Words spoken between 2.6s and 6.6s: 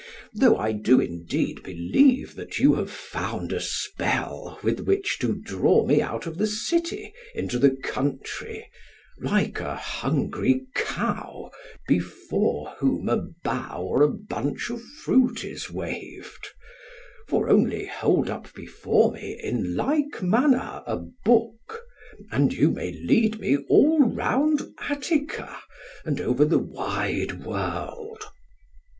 have found a spell with which to draw me out of the